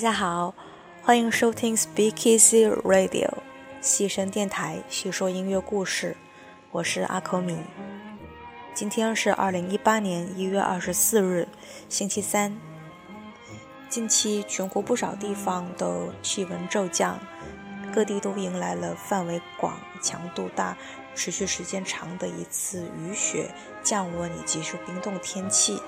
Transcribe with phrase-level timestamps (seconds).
[0.00, 0.54] 大家好，
[1.02, 3.28] 欢迎收听 Speak Easy Radio
[3.82, 6.16] 细声电台，细说音乐故事。
[6.70, 7.58] 我是阿口米。
[8.72, 11.46] 今天是二零一八年一月二十四日，
[11.90, 12.56] 星期三。
[13.90, 17.18] 近期全国不少地方都气温骤降，
[17.92, 20.74] 各地都迎来了范围广、强度大、
[21.14, 23.50] 持续时间长的一次雨雪、
[23.82, 25.78] 降温以及是冰冻天气。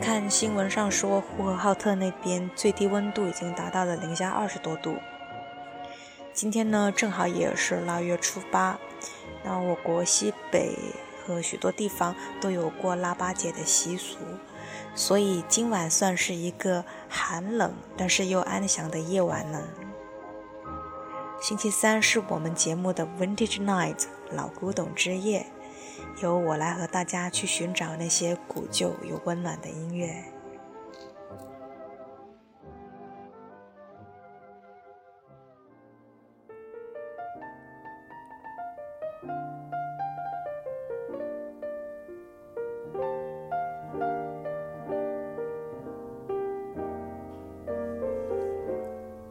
[0.00, 4.96] 看新闻上说，呼和浩特那边最低温度已经达到了零下二十多度。
[6.32, 8.78] 今天呢，正好也是腊月初八，
[9.44, 10.76] 那我国西北
[11.24, 14.16] 和许多地方都有过腊八节的习俗，
[14.94, 19.62] 所以今晚算是一个寒冷但是又安详的夜晚呢。
[21.40, 25.46] 星期三是我们节目的 Vintage Night 老古董之夜。
[26.20, 30.22] 由我来和大家去寻找那些古旧又温暖的音乐。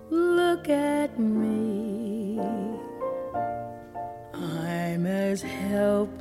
[0.09, 2.39] Look at me.
[4.33, 6.20] I'm as helpless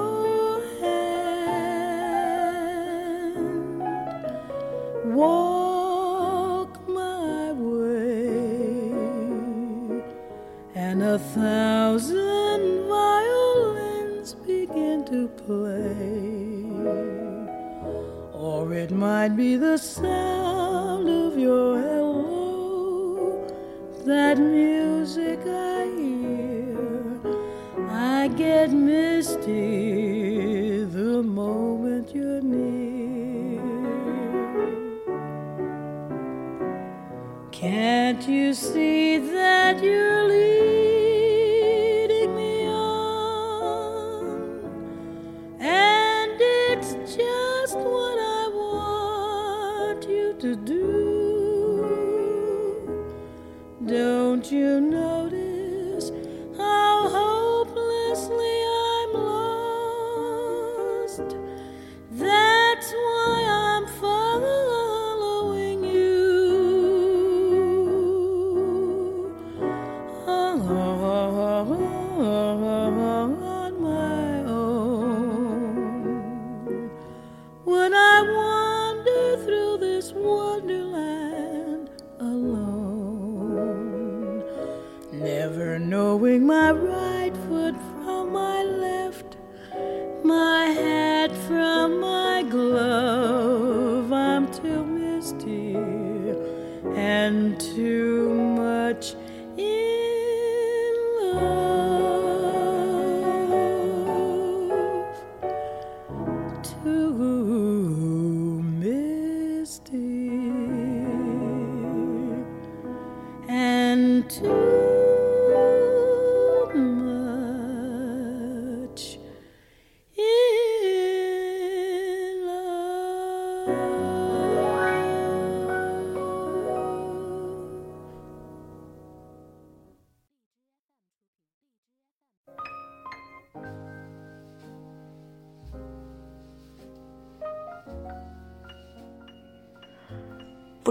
[37.61, 40.80] Can't you see that you're leading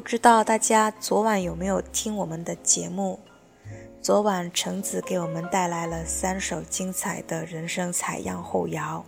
[0.01, 3.21] 不知道大家昨晚有没有听我们的节目？
[4.01, 9.05] 昨晚橙子给我们带来了三首精彩的人生采样后摇，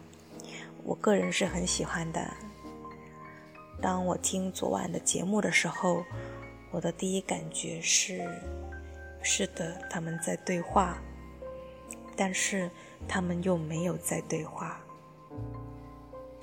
[0.85, 2.31] 我个人是很喜欢的。
[3.81, 6.05] 当我听昨晚的节目的时候，
[6.71, 8.29] 我的第一感觉是，
[9.23, 10.99] 是的，他们在对话，
[12.15, 12.71] 但是
[13.09, 14.79] 他们又没有在对话。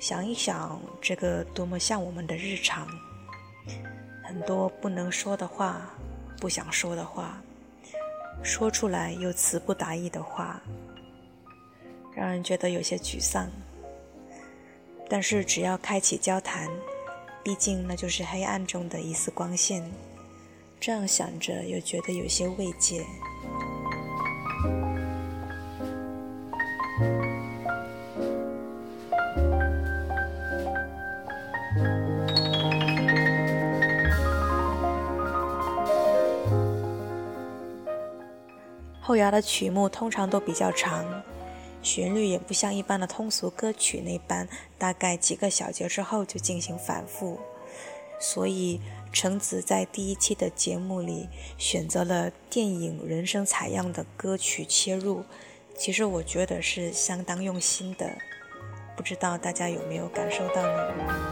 [0.00, 2.88] 想一想，这个多么像我们的日常，
[4.42, 5.90] 多不能说的话，
[6.38, 7.42] 不想说的话，
[8.42, 10.60] 说出来又词不达意的话，
[12.14, 13.48] 让人觉得有些沮丧。
[15.08, 16.68] 但是只要开启交谈，
[17.42, 19.82] 毕竟那就是黑暗中的一丝光线。
[20.78, 23.04] 这样想着，又觉得有些慰藉。
[39.10, 41.24] 后摇的曲目通常都比较长，
[41.82, 44.46] 旋律也不像一般的通俗歌曲那般，
[44.78, 47.40] 大概几个小节之后就进行反复，
[48.20, 48.80] 所以。
[49.12, 51.28] 橙子在第一期的节目里
[51.58, 55.24] 选择了电影《人生采样》的歌曲切入，
[55.76, 58.08] 其实我觉得是相当用心的，
[58.96, 61.29] 不知道大家有没有感受到呢？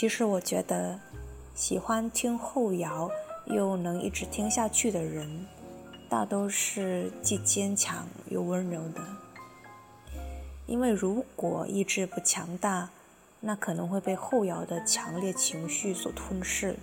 [0.00, 0.98] 其实我觉得，
[1.54, 3.10] 喜欢听后摇
[3.44, 5.46] 又能一直听下去的人，
[6.08, 9.02] 大都是既坚强又温柔的。
[10.64, 12.88] 因为如果意志不强大，
[13.40, 16.74] 那可能会被后摇的强烈情绪所吞噬。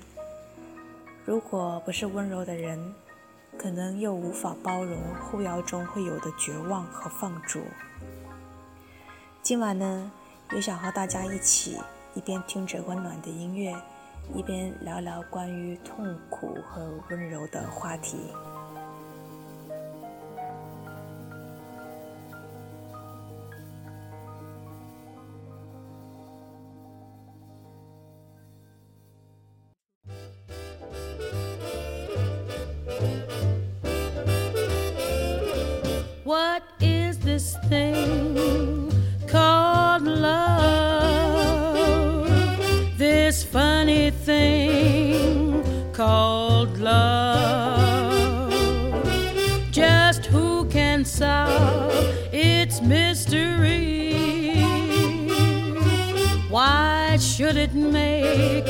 [1.25, 2.93] 如果不是温柔的人，
[3.57, 7.63] 可能又无法包容后摇中会有的绝望和放逐。
[9.41, 10.11] 今晚呢，
[10.51, 11.79] 也想和大家一起。
[12.17, 13.71] 一边听着温暖的音乐，
[14.33, 18.17] 一边聊聊关于痛苦和温柔的话题。
[57.77, 58.67] Make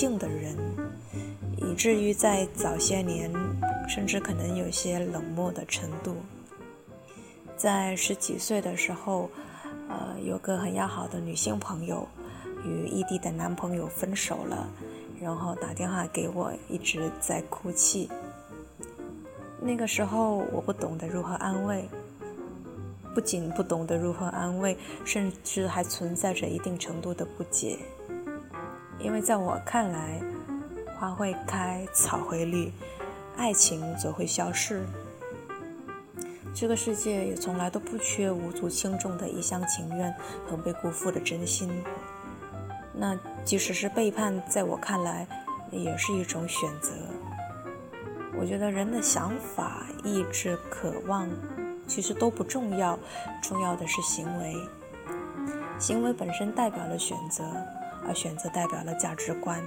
[0.00, 0.56] 性的人，
[1.58, 3.30] 以至于在早些年，
[3.86, 6.16] 甚至可能有些冷漠的程度。
[7.54, 9.28] 在十几岁的时候，
[9.90, 12.08] 呃，有个很要好的女性朋友，
[12.64, 14.66] 与异地的男朋友分手了，
[15.20, 18.08] 然后打电话给我，一直在哭泣。
[19.60, 21.86] 那个时候我不懂得如何安慰，
[23.14, 27.78] 不仅不懂得如何安慰，甚至还存在着一定程度的不解。
[29.02, 30.20] 因为在我看来，
[30.98, 32.70] 花会开，草会绿，
[33.36, 34.84] 爱情则会消逝。
[36.54, 40.14] 这个世界也从来都不缺无足轻重的一厢情愿
[40.46, 41.70] 和被辜负的真心。
[42.92, 45.26] 那即使是背叛，在我看来，
[45.70, 46.92] 也是一种选择。
[48.38, 51.28] 我觉得人的想法、意志、渴望，
[51.86, 52.98] 其实都不重要，
[53.40, 54.54] 重要的是行为。
[55.78, 57.42] 行为本身代表了选择，
[58.06, 59.62] 而选择代表了价值观。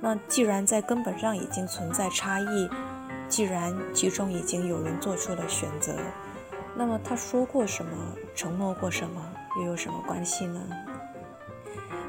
[0.00, 2.68] 那既然在根本上已经存在差异，
[3.28, 5.96] 既然其中已经有人做出了选择，
[6.76, 7.92] 那么他说过什么，
[8.34, 9.22] 承诺过什么，
[9.58, 10.60] 又有什么关系呢？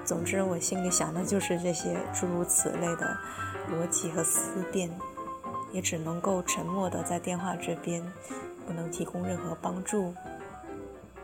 [0.03, 3.17] 总之，我心里想的就是这些诸如此类的
[3.71, 4.89] 逻辑和思辨，
[5.71, 8.03] 也只能够沉默的在电话这边，
[8.67, 10.13] 不能提供任何帮助。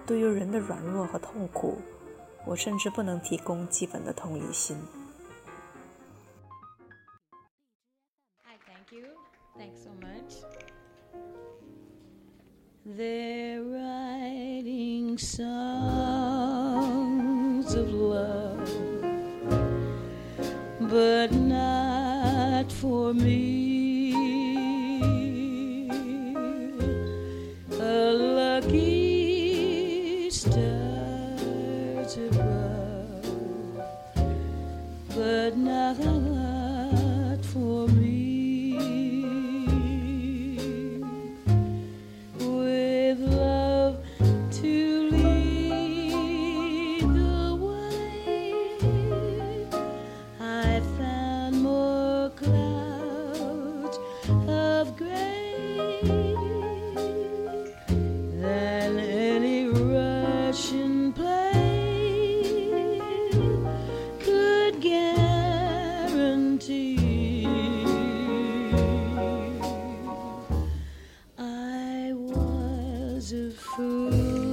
[0.06, 1.80] 对于人的软弱和痛苦，
[2.45, 4.77] 我甚至不能提供基本的同理心。
[8.45, 9.07] Hi, thank you.
[9.59, 10.45] Thanks so much.
[12.85, 16.07] They're writing songs
[17.75, 18.71] of love,
[20.81, 23.70] but not for me.
[74.10, 74.51] you.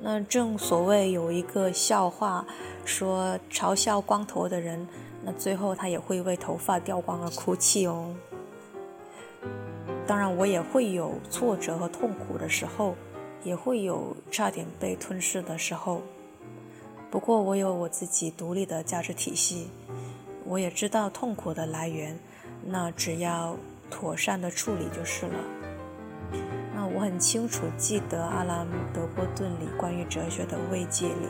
[0.00, 2.46] 那正所谓有一个笑话，
[2.84, 4.86] 说嘲笑光头的人，
[5.24, 8.14] 那最后他也会为头发掉光而哭泣哦。
[10.06, 12.94] 当然，我也会有挫折和痛苦的时候，
[13.42, 16.00] 也会有差点被吞噬的时候。
[17.10, 19.68] 不过，我有我自己独立的价值体系，
[20.44, 22.18] 我也知道痛苦的来源，
[22.64, 23.56] 那只要
[23.90, 25.38] 妥善的处理就是了。
[26.98, 31.28] 我很清楚记得阿兰·德波顿里关于哲学的慰藉里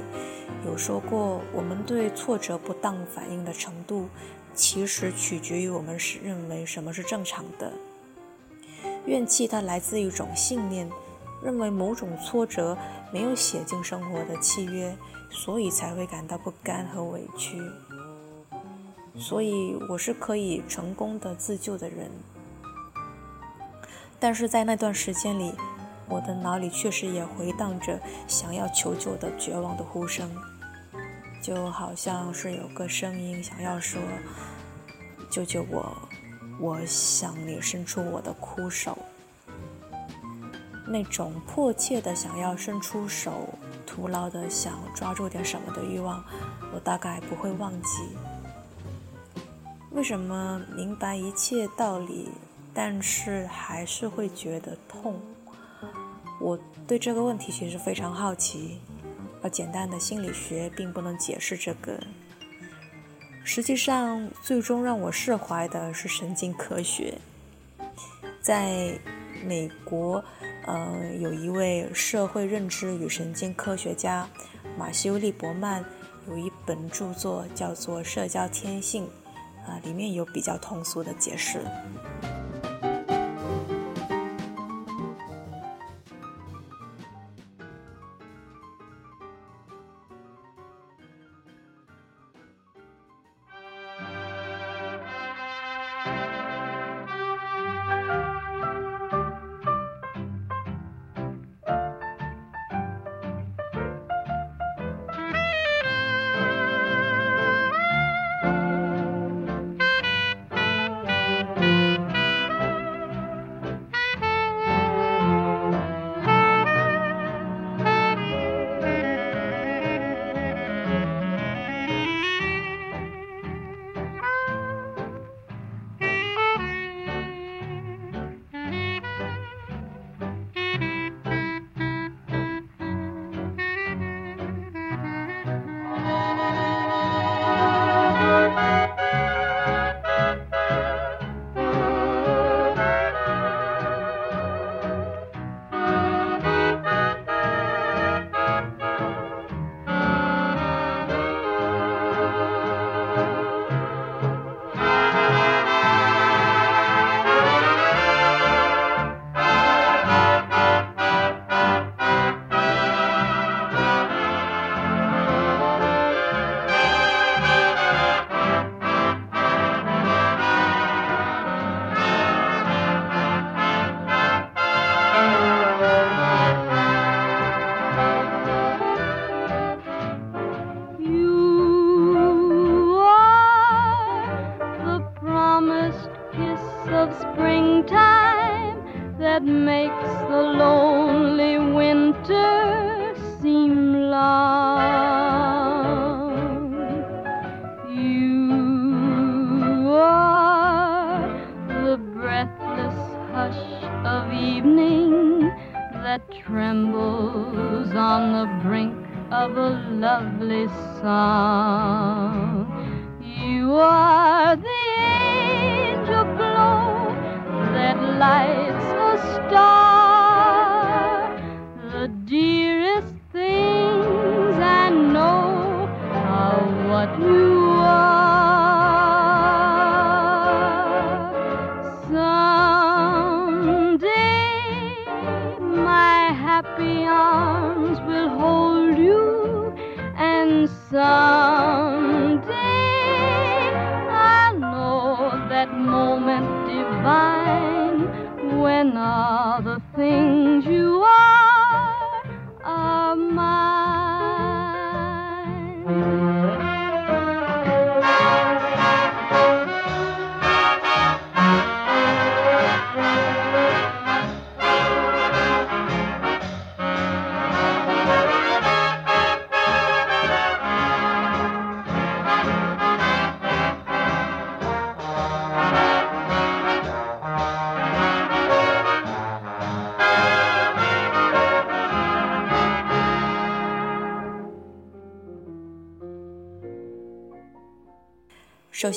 [0.65, 4.09] 有说过，我们对挫折不当反应的程度，
[4.55, 7.71] 其实取决于我们是认为什么是正常的。
[9.05, 10.89] 怨气它来自一种信念，
[11.45, 12.75] 认为某种挫折
[13.13, 14.97] 没有写进生活的契约，
[15.29, 17.61] 所以才会感到不甘和委屈。
[19.19, 22.11] 所以我是可以成功的自救的人。
[24.21, 25.55] 但是在那段时间里，
[26.09, 30.31] 我的脑里确实也回荡着想要求救的绝望的呼声，
[31.43, 34.01] 就好像是有个声音想要说
[35.31, 35.97] ：“救救我！
[36.61, 38.99] 我向你伸出我的枯手。”
[40.91, 43.51] 那种迫切的想要伸出手，
[43.87, 46.25] 徒劳的想抓住点什么的欲望，
[46.75, 48.17] 我大概不会忘记。
[49.91, 52.31] 为什么明白一切道理，
[52.81, 55.21] 但是还是会觉得痛？
[56.41, 56.57] 我
[56.87, 58.79] 对这个问题其实非常好奇，
[59.43, 61.99] 而简单的心理学并不能解释这个。
[63.43, 67.19] 实际上，最终让我释怀的是神经科学。
[68.41, 68.97] 在
[69.45, 70.23] 美国，
[70.65, 74.29] 呃，有一位社会认知与神经科学家
[74.79, 75.85] 马修利伯曼
[76.29, 79.05] 有一本著作叫做《社交天性》，
[79.69, 81.61] 啊，里面有比较通俗的解释。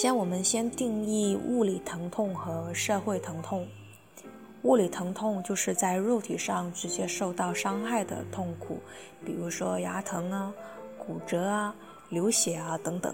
[0.02, 3.68] 先，我们先定义物理疼痛和社会疼痛。
[4.64, 8.80] 物理疼痛就是在肉体上直接受到伤害的痛苦，
[9.24, 10.52] 比如说牙疼啊、
[10.98, 11.76] 骨折啊、
[12.10, 13.14] 流血啊等等。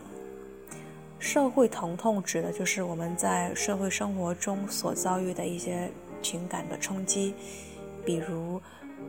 [1.20, 7.34] 社会疼痛指的就是我们在社会生活中所遭遇的一些情感的冲击，
[8.06, 8.62] 比如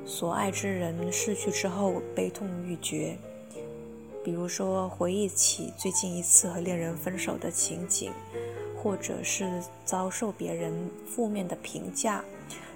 [0.04, 3.16] 所爱之人逝去之后悲痛欲绝。
[4.24, 8.12] 比如说，回忆起最近一次和恋人分手的情景，
[8.76, 10.72] 或者是遭受别人
[11.06, 12.22] 负面的评价，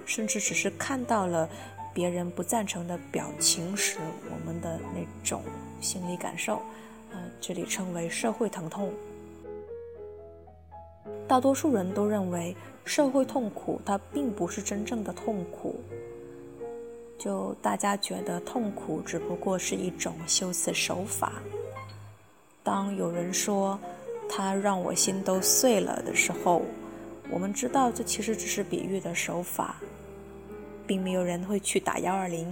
[0.05, 1.47] 甚至只是看到了
[1.93, 3.99] 别人不赞成的表情时，
[4.31, 5.41] 我们的那种
[5.79, 6.61] 心理感受，
[7.11, 8.91] 呃，这里称为社会疼痛。
[11.27, 15.75] 大多数人都认为，社会痛苦它并不是真正的痛苦。
[17.17, 21.33] 就大家觉得痛苦只不过是一种修辞手法。
[22.63, 23.79] 当有人说
[24.29, 26.61] 他让我心都碎了的时候，
[27.29, 29.75] 我们知道这其实只是比喻的手法，
[30.85, 32.47] 并没有人会去打幺二零，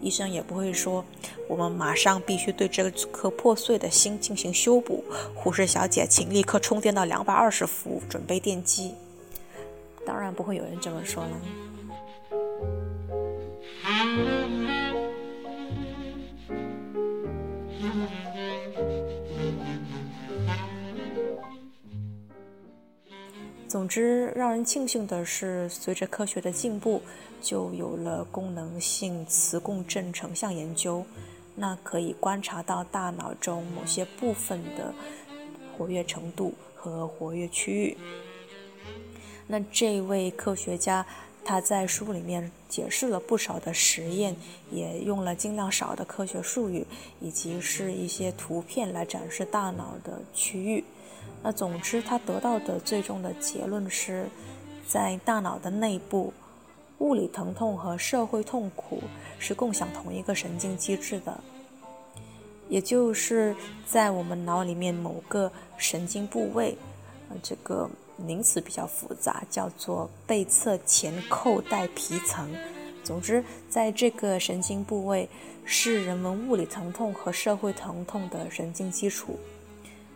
[0.00, 1.04] 医生也不会说
[1.48, 5.04] 我们马上必须对这颗破碎的心进行修补。
[5.34, 8.94] 护士小姐，请立刻充电到两百二十伏，准备电击。
[10.06, 12.73] 当然不会有人这么说了。
[23.74, 27.02] 总之让人庆幸的是随着科学的进步
[27.40, 31.04] 就有了功能性磁共振成像研究
[31.56, 34.94] 那可以观察到大脑中某些部分的
[35.76, 37.96] 活跃程度和活跃区域。
[39.46, 41.04] 那这位科学家
[41.44, 44.34] 他在书里面解释了不少的实验，
[44.70, 46.86] 也用了尽量少的科学术语，
[47.20, 50.82] 以及是一些图片来展示大脑的区域。
[51.42, 54.26] 那总之，他得到的最终的结论是，
[54.88, 56.32] 在大脑的内部，
[56.98, 59.02] 物理疼痛和社会痛苦
[59.38, 61.38] 是共享同一个神经机制的，
[62.70, 63.54] 也就是
[63.86, 66.76] 在我们脑里面某个神经部位，
[67.28, 67.90] 呃，这个。
[68.16, 72.54] 名词比较复杂，叫做背侧前扣带皮层。
[73.02, 75.28] 总之，在这个神经部位
[75.64, 79.38] 是人们物理疼痛和社会疼痛的神经基础。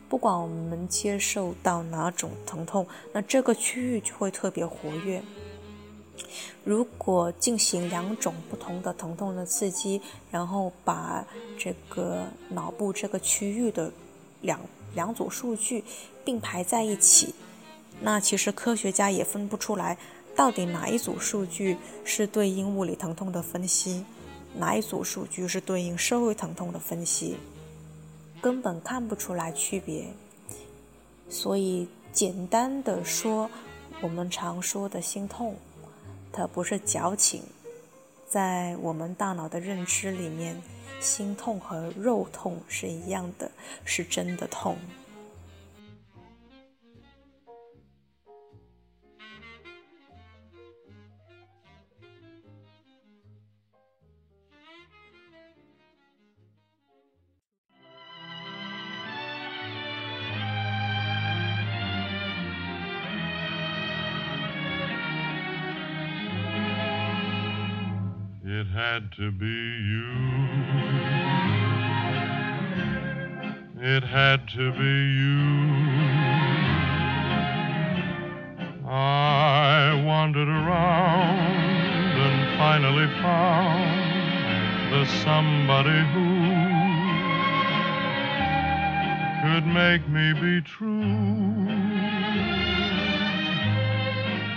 [0.08, 5.22] 不管我们接受到哪种疼痛，那这个区域就会特别活跃。
[6.64, 11.24] 如果进行两种不同的疼痛的刺激，然后把
[11.58, 13.92] 这个脑部这个区域的
[14.40, 14.58] 两
[14.94, 15.84] 两组数据
[16.24, 17.34] 并排在一起。
[18.00, 19.98] 那其实科学家也分不出来，
[20.36, 24.04] 到底哪一组数据是对应物理疼痛的分析，
[24.54, 27.36] 哪一组数据是对应社会疼痛的分析，
[28.40, 30.06] 根本看不出来区别。
[31.28, 33.50] 所以简单的说，
[34.00, 35.56] 我们常说的心痛，
[36.32, 37.42] 它不是矫情，
[38.28, 40.56] 在我们大脑的认知里面，
[41.00, 43.50] 心痛和肉痛是一样的，
[43.84, 44.76] 是真的痛。
[68.78, 69.58] Had to be
[69.90, 70.06] you.
[73.80, 75.48] It had to be you.
[78.88, 83.90] I wandered around and finally found
[84.92, 86.28] the somebody who
[89.42, 91.02] could make me be true,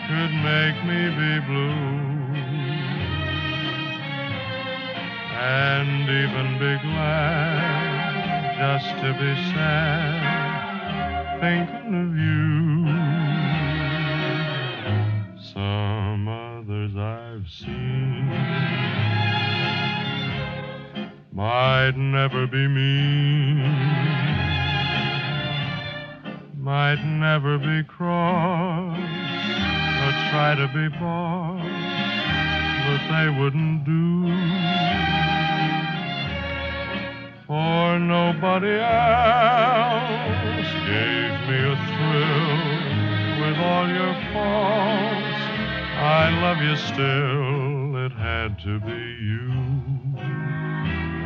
[0.09, 2.10] could make me be blue.
[5.41, 7.61] And even be glad
[8.59, 10.41] just to be sad
[11.41, 12.85] thinking of you.
[15.53, 18.29] Some others I've seen
[21.31, 23.61] might never be mean,
[26.55, 28.95] might never be cross
[30.03, 31.65] or try to be boss,
[32.85, 34.70] but they wouldn't do
[37.51, 39.11] for nobody else
[40.87, 42.63] gave me a thrill
[43.41, 45.41] with all your faults.
[45.99, 49.51] I love you still, it had to be you.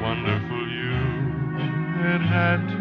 [0.01, 0.97] Wonderful you,
[2.09, 2.74] it had to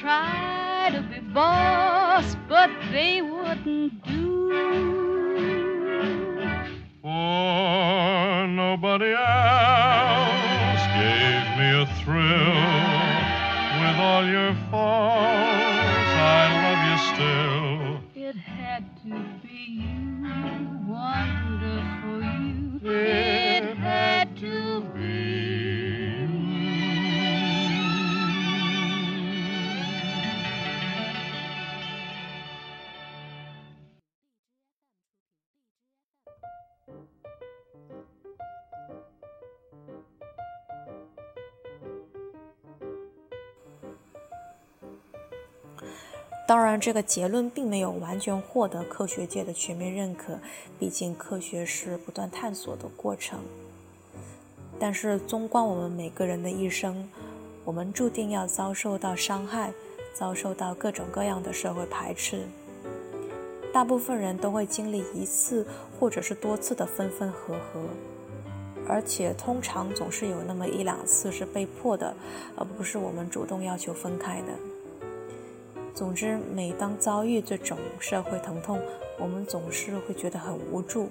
[0.00, 4.50] try to be boss, but they wouldn't do.
[7.02, 13.08] For nobody else gave me a thrill
[13.80, 16.12] with all your faults.
[16.20, 17.57] I love you still.
[46.80, 50.38] 这个结论并没有完全获得科学界的全面认可，
[50.78, 53.38] 毕竟科学是不断探索的过程。
[54.78, 57.08] 但是，纵观我们每个人的一生，
[57.64, 59.72] 我们注定要遭受到伤害，
[60.14, 62.42] 遭受到各种各样的社会排斥。
[63.72, 65.66] 大部分人都会经历一次
[65.98, 67.80] 或者是多次的分分合合，
[68.88, 72.14] 而且通常总是有那么一两次是被迫的，
[72.56, 74.67] 而不是我们主动要求分开的。
[75.98, 78.80] 总之，每当遭遇这种社会疼痛，
[79.18, 81.08] 我们总是会觉得很无助。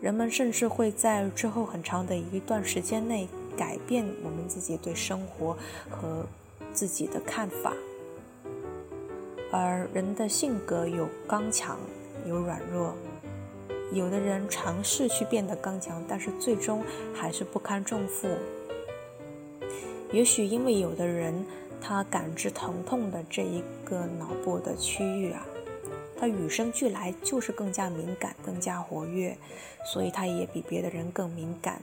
[0.00, 3.26] 人们甚至会在之后很长的一段时间内
[3.56, 5.58] 改变我们自己对生活
[5.90, 6.24] 和
[6.72, 7.72] 自己的看法。
[9.50, 11.76] 而人的性格有刚强，
[12.24, 12.94] 有软弱。
[13.90, 18.28] 有的人尝试去变得刚强，但是最终还是不堪重负。
[20.12, 21.44] 也许因为有的人。
[21.88, 25.46] 他感知疼痛的这一个脑部的区域啊，
[26.18, 29.38] 他与生俱来就是更加敏感、更加活跃，
[29.84, 31.80] 所以他也比别的人更敏感。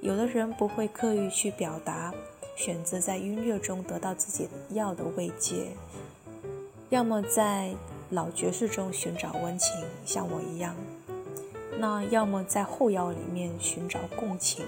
[0.00, 2.14] 有的人不会刻意去表达，
[2.54, 5.72] 选择在音乐中得到自己要的慰藉，
[6.90, 7.74] 要么在
[8.10, 9.74] 老爵士中寻找温情，
[10.06, 10.76] 像我一样；
[11.80, 14.64] 那要么在后摇里面寻找共情。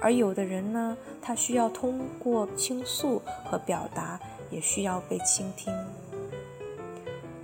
[0.00, 4.18] 而有的人呢，他需要通过倾诉和表达，
[4.50, 5.74] 也需要被倾听。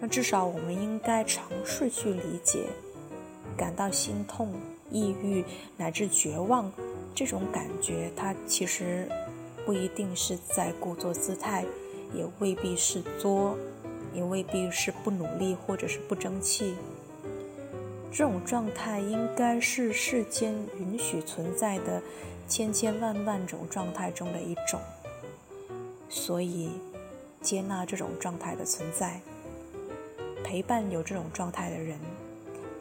[0.00, 2.66] 那至少我们应该尝试去理解，
[3.56, 4.52] 感到心痛、
[4.90, 5.44] 抑郁
[5.76, 6.70] 乃至绝望
[7.14, 9.08] 这种感觉，它其实
[9.64, 11.64] 不一定是在故作姿态，
[12.14, 13.56] 也未必是作，
[14.12, 16.74] 也未必是不努力或者是不争气。
[18.12, 22.00] 这种状态应该是世间允许存在的。
[22.46, 24.80] 千千万万种状态中的一种，
[26.08, 26.70] 所以
[27.40, 29.20] 接纳这种状态的存在，
[30.44, 31.98] 陪伴有这种状态的人，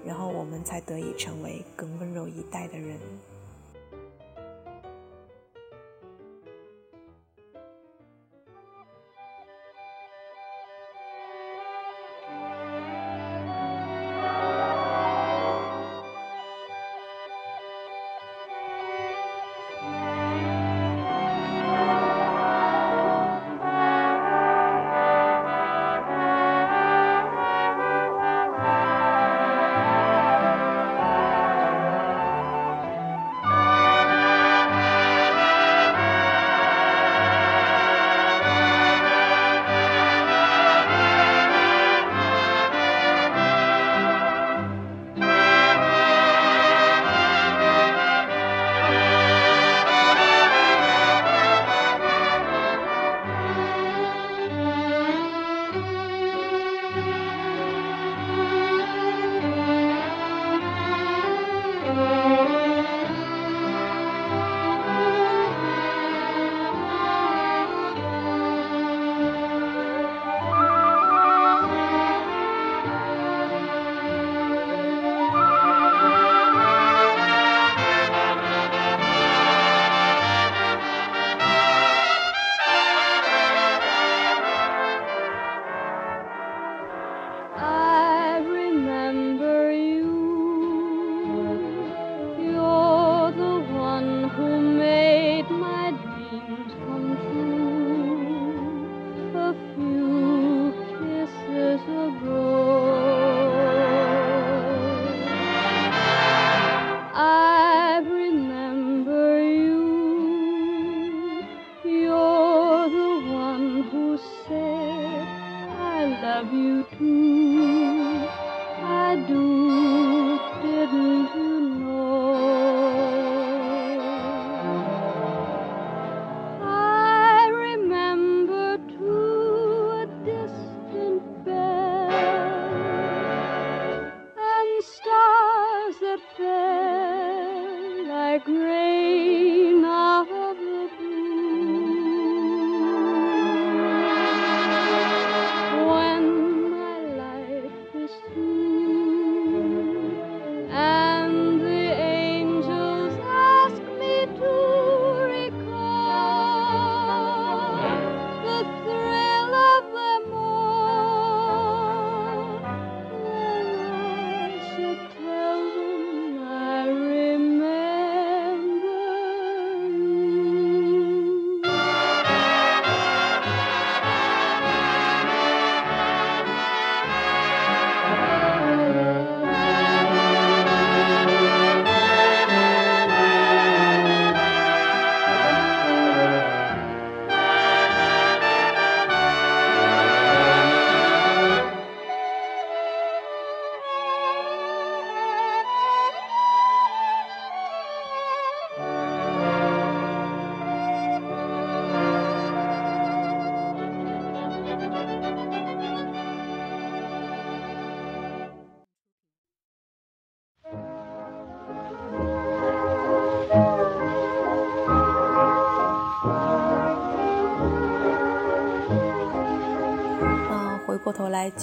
[0.05, 2.97] 然后我们才得以成为更温柔以待的人。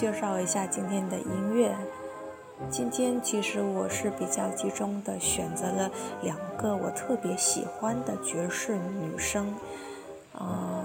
[0.00, 1.76] 介绍一下今天的音乐。
[2.70, 5.90] 今天其实我是比较集中的选择了
[6.22, 9.54] 两个我特别喜欢的爵士女声，
[10.32, 10.82] 啊，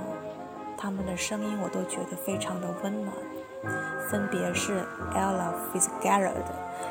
[0.78, 3.16] 她们的声音我都觉得非常的温暖，
[4.10, 6.44] 分别是 Ella Fitzgerald，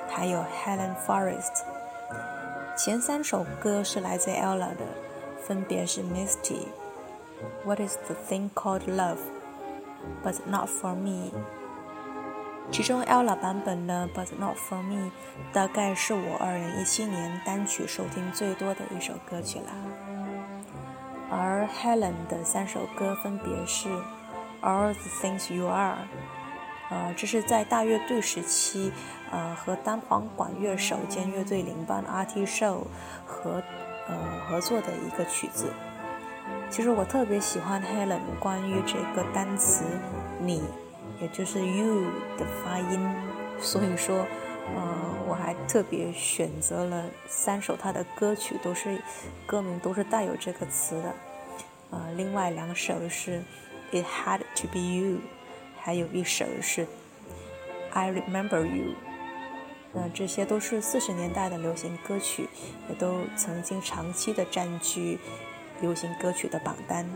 [0.09, 1.63] 还有 Helen Forrest。
[2.75, 4.87] 前三首歌是来自 Ella 的，
[5.47, 11.31] 分别是 Misty，What is the thing called love，But not for me。
[12.71, 15.07] 其中 Ella 版本的《But Not For Me》
[15.53, 19.67] 大概是我2017年单曲收听最多的一首歌曲了。
[21.31, 23.89] 而 Helen 的三首歌分别是
[24.61, 25.95] 《All the Things You Are》，
[26.91, 28.93] 呃，这是在大乐队时期，
[29.31, 32.25] 呃，和单簧管乐手兼乐队领班 R.
[32.25, 32.45] T.
[32.45, 32.85] Show
[33.25, 33.63] 合，
[34.09, 34.17] 呃，
[34.49, 35.73] 合作的一个曲子。
[36.71, 39.85] 其实我特别喜欢 Helen 关于这个单词
[40.43, 40.63] “你”。
[41.25, 42.05] 也就是 you
[42.37, 43.01] 的发音，
[43.59, 44.27] 所以说，
[44.77, 49.01] 呃，我还特别选择了三首他的歌曲，都是
[49.47, 51.15] 歌名都是带有这个词的，
[51.93, 53.43] 呃，另外两首是
[53.91, 55.21] It Had to Be You，
[55.81, 56.87] 还有一首是
[57.95, 58.93] I Remember You，
[59.95, 62.51] 那这些都是四十年代的流行歌曲，
[62.91, 65.19] 也都曾经长期的占据
[65.81, 67.09] 流行歌曲的榜单。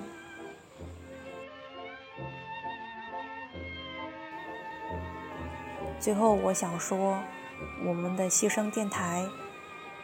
[6.00, 7.18] 最后，我想说，
[7.84, 9.26] 我们的牺牲电台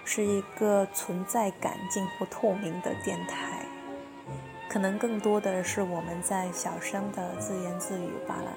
[0.04, 3.60] 是一个存在感近乎透明的电台，
[4.68, 8.50] 可能更多的是我们在小声的自言自语罢了。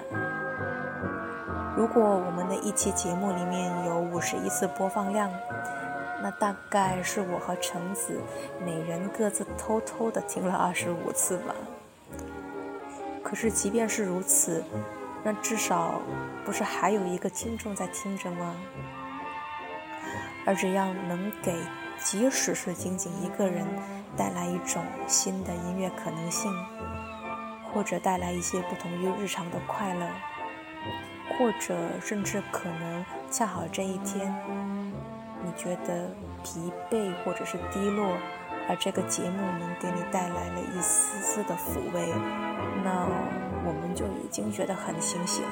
[1.76, 5.30] 如果我们的一期节目里面有五十一次播放量，
[6.20, 8.20] 那大概是我和橙子
[8.64, 11.54] 每人各自偷偷的听了二十五次吧。
[13.22, 14.64] 可是，即便是如此。
[15.28, 16.00] 那至少
[16.42, 18.56] 不是还有一个听众在听着吗？
[20.46, 21.54] 而只要能给，
[21.98, 23.66] 即使是仅仅一个人，
[24.16, 26.50] 带来一种新的音乐可能性，
[27.70, 30.08] 或者带来一些不同于日常的快乐，
[31.36, 34.34] 或者甚至可能恰好这一天，
[35.44, 36.08] 你觉得
[36.42, 38.16] 疲惫或者是低落，
[38.66, 42.14] 而这个节目能给你带来了一丝丝的抚慰，
[42.82, 43.06] 那。
[43.68, 45.50] 我们就已经觉得很欣喜了。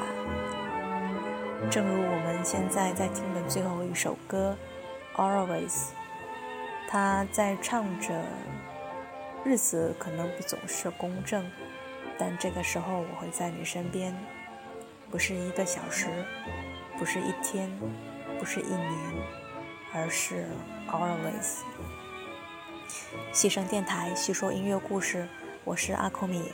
[1.70, 4.57] 正如我们现在在听的最后一首歌
[5.20, 5.68] 《Always》，
[6.88, 8.24] 他在唱着
[9.45, 11.45] ：“日子可能不总是公正，
[12.18, 14.16] 但这个时候我会在你身边，
[15.11, 16.07] 不是一个小时，
[16.99, 17.70] 不是一天，
[18.38, 18.93] 不是一年，
[19.93, 20.47] 而是
[20.90, 21.61] Always。”
[23.30, 25.28] 西声电台细说音乐故事，
[25.64, 26.53] 我是阿库米。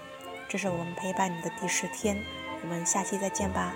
[0.52, 2.14] 这是我们陪伴你的第十天，
[2.60, 3.72] 我们下期再见吧。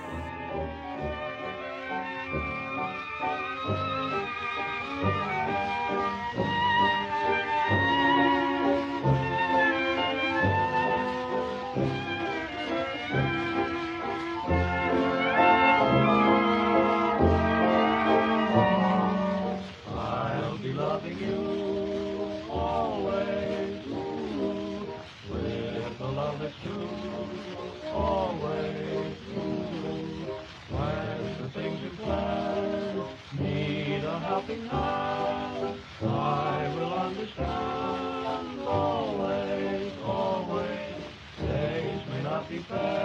[42.56, 42.95] Happy.